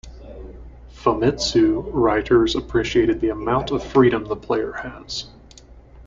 [0.91, 5.27] "Famitsu" writers appreciated the amount of freedom the player has.